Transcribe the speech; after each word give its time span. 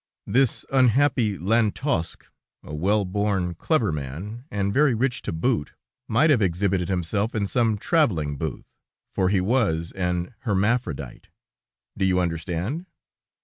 This 0.25 0.65
unhappy 0.71 1.37
Lantosque, 1.37 2.25
a 2.63 2.73
well 2.73 3.05
born, 3.05 3.53
clever 3.53 3.91
man, 3.91 4.45
and 4.49 4.73
very 4.73 4.95
rich 4.95 5.21
to 5.21 5.31
boot, 5.31 5.73
might 6.07 6.31
have 6.31 6.41
exhibited 6.41 6.89
himself 6.89 7.35
in 7.35 7.47
some 7.47 7.77
traveling 7.77 8.35
booth, 8.35 8.65
for 9.11 9.29
he 9.29 9.39
was 9.39 9.91
an 9.91 10.33
hermaphrodite; 10.39 11.29
do 11.95 12.03
you 12.05 12.19
understand? 12.19 12.87